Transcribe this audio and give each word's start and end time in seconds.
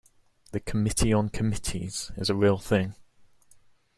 The 0.51 0.59
Committee 0.59 1.13
on 1.13 1.29
Committees 1.29 2.11
is 2.17 2.31
a 2.31 2.35
real 2.35 2.57
thing. 2.57 2.95